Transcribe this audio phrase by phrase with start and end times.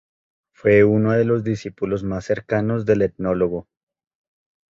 [0.55, 3.67] Fue uno de los discípulos más cercanos del etnólogo.